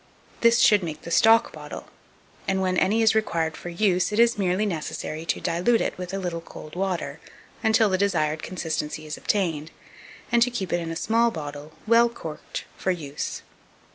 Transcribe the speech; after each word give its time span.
This 0.39 0.57
should 0.61 0.81
make 0.81 1.03
the 1.03 1.11
stock 1.11 1.53
bottle, 1.53 1.85
and 2.47 2.59
when 2.59 2.75
any 2.75 3.03
is 3.03 3.13
required 3.13 3.55
for 3.55 3.69
use, 3.69 4.11
it 4.11 4.17
is 4.17 4.35
merely 4.35 4.65
necessary 4.65 5.27
to 5.27 5.39
dilute 5.39 5.79
it 5.79 5.95
with 5.95 6.11
a 6.11 6.17
little 6.17 6.41
cold 6.41 6.75
water 6.75 7.19
until 7.63 7.87
the 7.87 7.99
desired 7.99 8.41
consistency 8.41 9.05
is 9.05 9.15
obtained, 9.15 9.69
and 10.31 10.41
to 10.41 10.49
keep 10.49 10.73
it 10.73 10.79
in 10.81 10.89
a 10.89 10.95
small 10.95 11.29
bottle, 11.29 11.73
well 11.85 12.09
corked, 12.09 12.65
for 12.75 12.89
use. 12.89 13.43